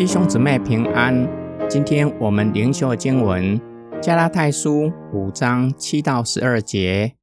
[0.00, 1.28] 弟兄姊妹平安。
[1.68, 3.60] 今天我们灵修的经文
[4.00, 7.16] 《加拉太书》五章七到十二节。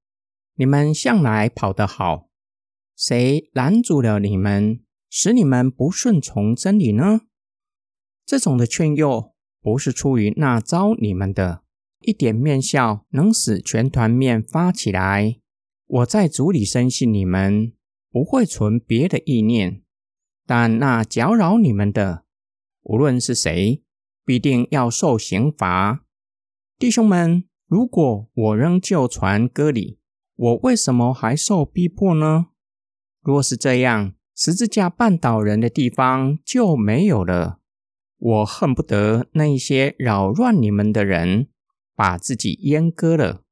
[0.58, 2.28] 你们向来跑得好，
[2.96, 7.22] 谁拦阻了你们，使你们不顺从真理呢？
[8.28, 11.64] 这种的劝诱不是出于那招你们的，
[12.02, 15.40] 一点面笑能使全团面发起来。
[15.88, 17.74] 我在主里深信你们
[18.12, 19.82] 不会存别的意念，
[20.46, 22.26] 但那搅扰你们的，
[22.88, 23.84] 无论是谁，
[24.24, 26.06] 必定要受刑罚。
[26.80, 30.00] 弟兄们，如果我仍旧传歌礼，
[30.36, 32.48] 我为什么还受逼迫呢？
[33.22, 37.60] 若是这样，十字架绊倒人的地方就没有了。
[38.18, 41.50] 我恨不得那一些扰乱你们的人，
[41.94, 43.44] 把自己阉割了。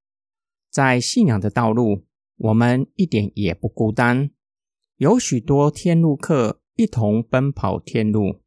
[0.71, 2.05] 在信仰的道路。
[2.37, 4.29] 我们一点也不孤单，
[4.97, 8.41] 有许多天路客一同奔跑天路。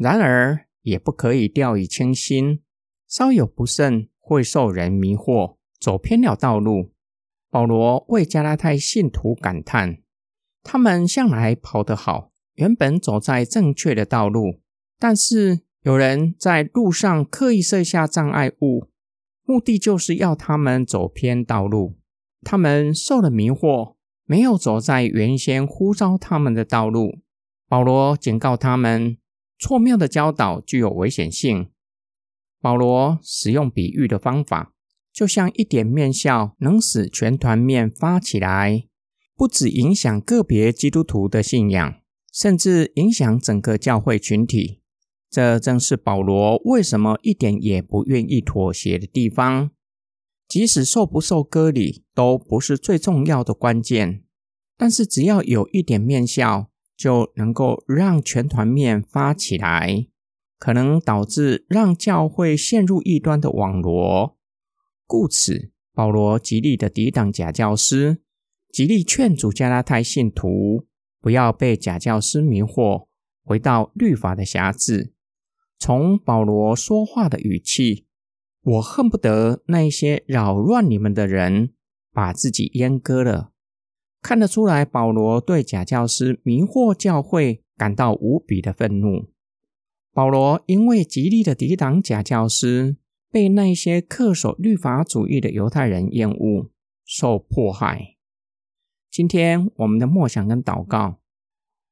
[0.00, 2.62] 然而，也不可以掉以轻心，
[3.06, 6.94] 稍有不慎会受人迷惑，走偏了道路。
[7.50, 9.98] 保罗为加拉太信徒感叹：
[10.62, 14.60] 他们向来跑得好，原本走在正确的道路，
[14.98, 18.88] 但是有人在路上刻意设下障碍物，
[19.44, 21.98] 目的就是要他们走偏道路。
[22.42, 27.18] 他们受了迷惑，没有走在原先呼召他们的道路。
[27.68, 29.18] 保罗警告他们，
[29.60, 31.68] 错谬的教导具有危险性。
[32.62, 34.72] 保罗使用比喻的方法，
[35.12, 38.86] 就像一点面笑能使全团面发起来，
[39.36, 42.00] 不只影响个别基督徒的信仰，
[42.32, 44.80] 甚至影响整个教会群体。
[45.30, 49.70] 这正是保罗为什么一点也不愿意妥协的地方。
[50.48, 54.24] 即使受不受割礼都不是最重要的关键，
[54.76, 56.69] 但是只要有一点面笑，
[57.00, 60.06] 就能够让全团面发起来，
[60.58, 64.36] 可能导致让教会陷入异端的网罗。
[65.06, 68.18] 故此，保罗极力的抵挡假教师，
[68.70, 70.86] 极力劝阻加拉太信徒
[71.22, 73.06] 不要被假教师迷惑，
[73.42, 75.14] 回到律法的辖制。
[75.78, 78.04] 从保罗说话的语气。
[78.62, 81.72] 我恨不得那些扰乱你们的人
[82.12, 83.49] 把自己阉割了。
[84.22, 89.30] 看得出来，保罗对假教师迷惑教会感到无比的愤怒。
[90.12, 92.96] 保罗因为极力的抵挡假教师，
[93.30, 96.70] 被那些恪守律法主义的犹太人厌恶，
[97.04, 98.16] 受迫害。
[99.10, 101.20] 今天我们的默想跟祷告，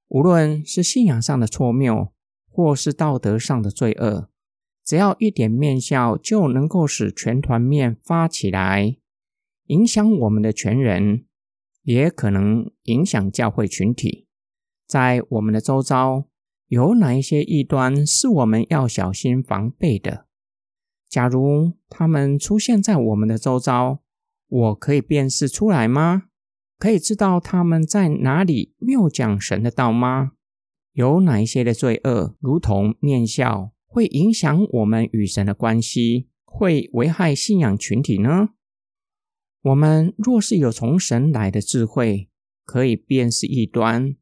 [0.08, 2.12] 无论是信仰上的错谬，
[2.50, 4.28] 或是道德上的罪恶。
[4.84, 8.96] 只要一点面笑，就能够使全团面发起来，
[9.66, 11.24] 影响我们的全人，
[11.88, 14.26] 也可能影响教会群体。
[14.86, 16.26] 在我们的周遭，
[16.66, 20.26] 有哪一些异端是我们要小心防备的？
[21.08, 24.00] 假如他们出现在我们的周遭，
[24.48, 26.24] 我可以辨识出来吗？
[26.78, 30.32] 可以知道他们在哪里谬讲神的道吗？
[30.92, 33.72] 有哪一些的罪恶，如同念笑？
[33.86, 38.50] 会影响我们与神的关系，会危害信仰群体呢？
[39.62, 42.30] 我们若是有从神来的智慧，
[42.64, 44.14] 可以辨识异端，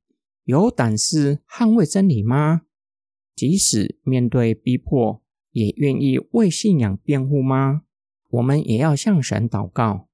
[0.44, 2.62] 有胆识捍卫真理吗？
[3.34, 7.82] 即使面对逼迫，也愿意为信仰辩护吗？
[8.30, 10.08] 我们也要向神祷告，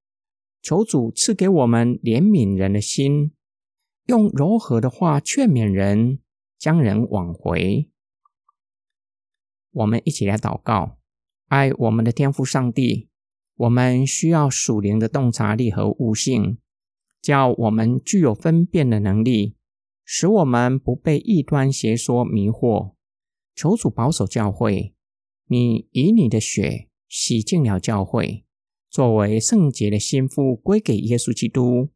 [0.61, 3.33] 求主赐给我们怜悯人的心，
[4.07, 6.19] 用柔和的话劝勉人，
[6.59, 7.89] 将人挽回。
[9.71, 10.99] 我们一起来祷告，
[11.47, 13.09] 爱我们的天父上帝。
[13.63, 16.59] 我们需要属灵的洞察力和悟性，
[17.21, 19.55] 叫我们具有分辨的能力，
[20.05, 22.95] 使我们不被异端邪说迷惑。
[23.55, 24.95] 求主保守教会，
[25.47, 28.45] 你以你的血洗净了教会，
[28.91, 31.91] 作为圣洁的心腹归给耶稣基督。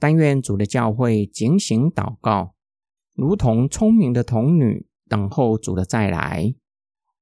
[0.00, 2.54] 但愿主的教会警醒祷告，
[3.14, 6.54] 如同聪明的童女等候主的再来。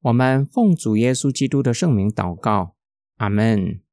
[0.00, 2.75] 我们奉主耶稣基督的圣名祷告，
[3.16, 3.85] 阿门。